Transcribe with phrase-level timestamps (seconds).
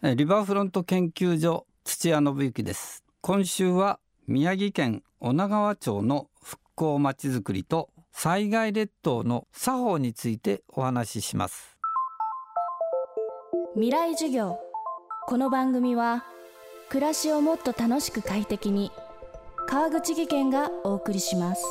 [0.00, 3.02] リバーフロント研究所土屋信之です。
[3.20, 11.76] 今週は宮城県女川町の復興まちづくりと災害列島の作法についてお話しします。
[13.74, 14.60] 未来授業。
[15.26, 16.24] この番組は
[16.90, 18.92] 暮らしをもっと楽しく快適に
[19.66, 21.64] 川口義賢がお送りします。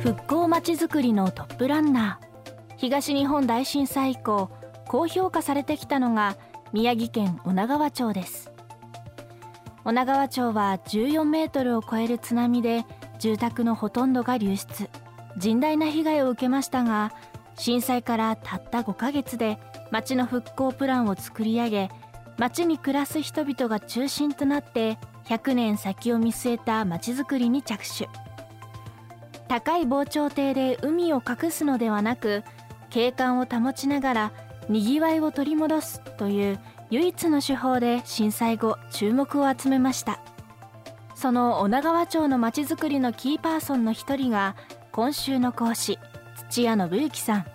[0.00, 4.50] 復興まちづくりのトップランナー東日本大震災以降
[4.86, 6.36] 高評価されてきたのが
[6.72, 8.52] 宮城県女川町です。
[9.84, 12.84] 女川町は14メートルを超える津波で
[13.18, 14.88] 住宅のほとんどが流出。
[15.38, 17.12] 甚大な被害を受けましたが
[17.56, 19.58] 震災からたった5ヶ月で
[19.90, 21.90] 町の復興プランを作り上げ
[22.38, 28.08] 町に暮らす人々が中心となって100年先を見据えた町づくりに着手。
[29.48, 32.42] 高い防潮堤で海を隠すのではなく
[32.90, 34.32] 景観を保ちながら
[34.68, 36.58] にぎわいを取り戻すという
[36.90, 40.20] 唯一の手法で震災後注目を集めました。
[41.14, 44.54] その女川町のまちづくりのキーパーソンの一人が
[44.92, 45.98] 今週の講師
[46.50, 47.46] 土屋信之さん。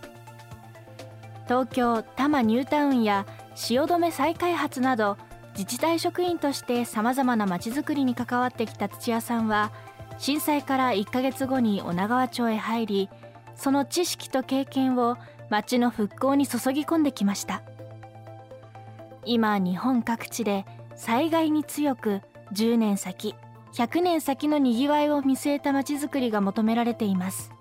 [1.46, 5.18] 東京多摩ニュータウンや汐留再開発など
[5.54, 9.72] 自治体職員としてさまざまなまちづくりに関わってきた土屋さんは
[10.22, 13.10] 震災から1ヶ月後に女川町へ入り
[13.56, 15.18] その知識と経験を
[15.50, 17.64] 町の復興に注ぎ込んできました。
[19.26, 22.22] 今日本各地で災害に強く
[22.54, 23.34] 10年先
[23.74, 27.52] 100年先のにぎわいを見据えた町づくりが求められています。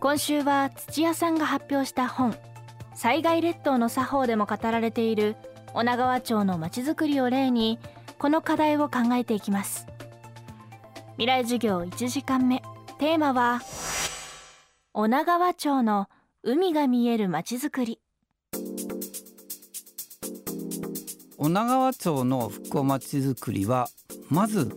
[0.00, 2.34] 今週は土屋さんが発表した本
[2.94, 5.36] 災害列島の作法でも語られている
[5.74, 7.78] 女川町の町づくりを例に
[8.18, 9.86] この課題を考えていきます。
[11.18, 12.62] 未来授業1時間目。
[13.00, 13.60] テーマは
[14.94, 16.06] 女川町の
[16.44, 17.98] 海が見えるまちづくり。
[21.36, 23.88] 女川町の復興まちづくりは
[24.30, 24.70] まず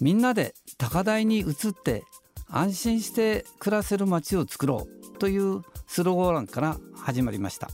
[0.00, 2.04] みんなで高台に移って
[2.46, 7.68] 安心して暮らせる街を作ろうというスローガンから始まりました。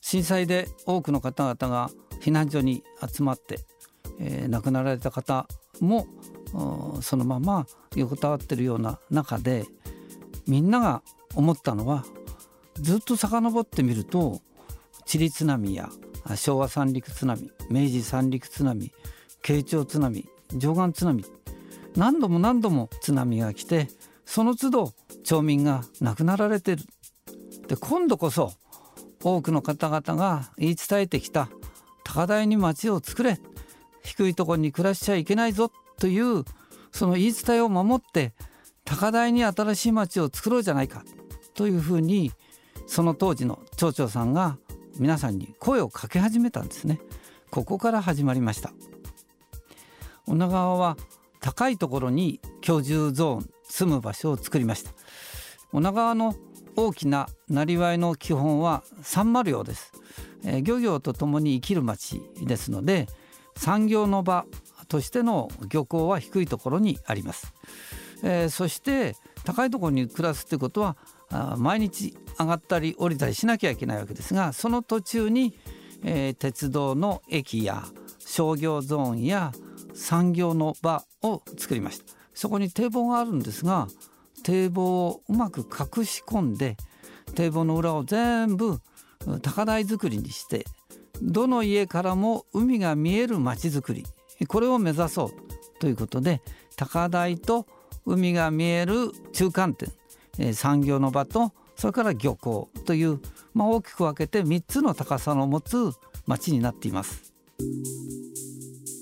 [0.00, 1.90] 震災で多くの方々が
[2.20, 3.58] 避難所に集まって、
[4.20, 5.48] えー、亡くなられた方
[5.80, 6.06] も
[7.02, 7.66] そのまま
[7.96, 9.66] 横たわってるような中で
[10.46, 11.02] みんなが
[11.34, 12.04] 思ったのは
[12.74, 14.40] ずっと遡ってみると
[15.04, 15.88] 地理津波や
[16.36, 18.92] 昭和三陸津波明治三陸津波
[19.42, 20.24] 慶長津波
[20.56, 21.24] 上岸津波
[21.96, 23.88] 何度も何度も津波が来て
[24.24, 24.92] その都度
[25.22, 26.82] 町民が亡くなられてる。
[27.68, 28.52] で今度こそ
[29.22, 31.48] 多くの方々が言い伝えてきた
[32.04, 33.38] 高台に町を作れ
[34.02, 36.44] 低いところに暮らしちゃいけないぞという
[36.92, 38.32] その言い伝えを守って
[38.84, 41.04] 高台に新しい町を作ろうじゃないか
[41.54, 42.32] というふうに
[42.86, 44.58] その当時の町長さんが
[44.98, 47.00] 皆さんに声をかけ始めたんですね。
[47.50, 48.72] ここから始まりました。
[50.26, 50.96] 女川は
[51.40, 54.92] 高いところに居住ゾーン住む場所を作りました。
[55.72, 56.34] 女川の
[56.76, 59.92] 大きななりわいの基本は三丸用です、
[60.44, 63.06] えー、漁業とともに生きる町ですので
[63.56, 64.46] 産業の場
[64.84, 67.52] としての漁港は低いところにあります、
[68.22, 70.96] えー、そして高いところに暮らすということは
[71.58, 75.58] 毎日上がったり降りたりしなきゃいけないわけですがその途中に、
[76.04, 77.84] えー、鉄道の駅や
[78.18, 79.52] 商業ゾーンや
[79.94, 82.14] 産業の場を作りました。
[82.34, 83.86] そこに堤防があるんですが
[84.42, 86.76] 堤防をうまく隠し込んで
[87.34, 88.80] 堤防の裏を全部
[89.42, 90.66] 高台作りにして
[91.22, 94.04] どの家からも海が見える町づくり
[94.48, 96.42] これを目指そうということで
[96.76, 97.66] 高台と
[98.06, 99.92] 海が見える中間点、
[100.38, 103.20] え、産業の場とそれから漁港という、
[103.54, 105.92] まあ、大きく分けて3つの高さの持つ
[106.26, 107.32] 町になっています。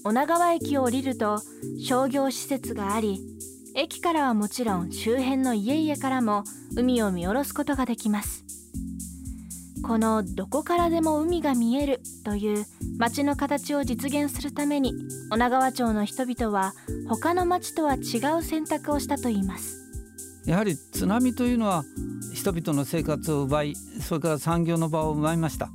[0.04, 1.40] 女川駅を降りると
[1.78, 3.20] 商業施設があり
[3.74, 6.44] 駅からはもちろん周辺の家々からも
[6.76, 8.61] 海を見下ろすことができます。
[9.82, 12.66] このどこからでも海が見えるという
[12.98, 14.94] 町の形を実現するために
[15.30, 16.74] 女川町の人々は
[17.08, 19.78] 他の町とは違う選択をしたといいます。
[20.46, 21.84] やはり津波というのは
[22.32, 25.70] 人々の生活を奪いそれから産業の場を奪いました。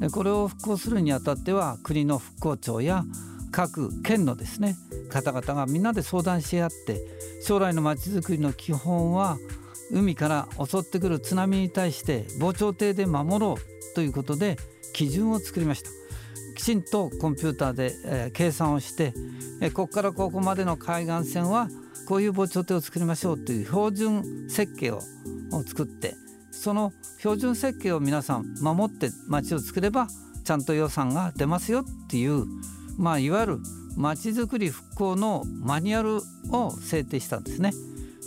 [0.00, 3.04] でこれを復興するにあたっては国の復興庁や
[3.52, 4.76] 各県のですね
[5.10, 7.00] 方々がみんなで相談し合って
[7.44, 9.36] 将来のまちづくりの基本は
[9.92, 14.56] 海から襲ってくる津波に対して防潮堤で守ろうということで
[14.94, 15.90] 基準を作りました
[16.56, 19.14] きちんとコンピューターで、え、計算をして、
[19.62, 21.68] え、ここからここまでの海岸線は
[22.06, 25.00] こういう防潮堤を作りましょうという標準設計を
[25.66, 26.14] 作って
[26.50, 30.08] その標準設計を皆さん守って街を作れば
[30.44, 32.44] ちゃんと予算が出ますよっていう
[32.98, 33.58] まあいわゆる
[33.96, 36.20] まちづくり復興のマニュアル
[36.54, 37.72] を制定したんですね。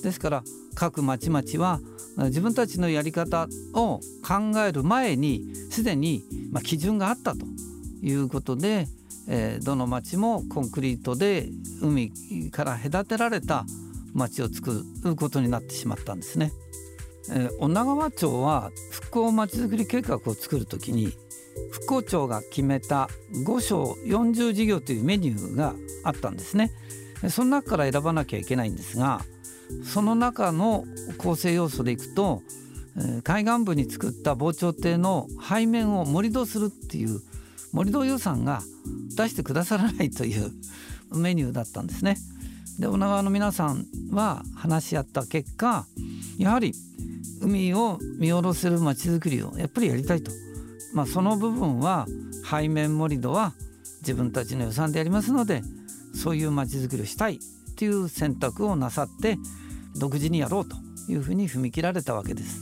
[0.05, 0.43] ですから
[0.75, 1.79] 各町々は
[2.17, 7.45] 自分たちのやり方を考える前にすでにま基準があったと
[8.01, 8.87] いうことで、
[9.27, 11.49] えー、どの町もコンクリートで
[11.81, 12.11] 海
[12.51, 13.65] から隔てられた
[14.13, 16.51] 町を作ることになってしまったんですね。
[17.31, 21.13] えー、女川町は復興まちづくり計画を作るときに
[21.71, 25.73] 復興庁が決めた5章40事業というメニューが
[26.03, 26.71] あったんですね。
[27.29, 29.25] その中から選ばなきゃいけないんですが
[29.83, 30.85] その中の
[31.17, 32.41] 構成要素でいくと
[33.23, 37.21] 海岸部に作った防潮堤の背面を盛り土するっていう
[37.73, 38.61] 盛り土予算が
[39.17, 40.51] 出してくださらないという
[41.15, 42.17] メニューだったんですね。
[42.79, 45.85] で女川の皆さんは話し合った結果
[46.37, 46.73] やはり
[47.41, 50.31] 海を見下ろせるまちづくりをやっぱりやりたいと、
[50.93, 52.05] まあ、その部分は
[52.49, 53.53] 背面盛り土は
[54.01, 55.61] 自分たちの予算でやりますので
[56.13, 57.39] そういうまちづくりをしたい
[57.75, 59.37] という選択をなさって
[59.95, 60.75] 独自にやろうと
[61.09, 62.61] いうふうに踏み切られたわけです。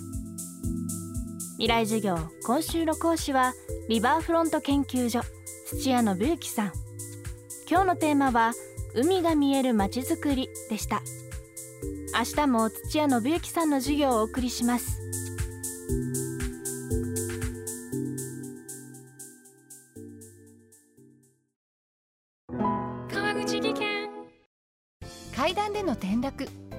[1.58, 3.54] 未来授業今週の講師は
[3.88, 5.22] リバーフロント研究所
[5.68, 6.72] 土屋信之さん。
[7.70, 8.54] 今日のテーマは
[8.96, 11.02] 海が見えるまちづくりでした。
[12.16, 15.00] 明日も土屋信之さんの授業をお送りします。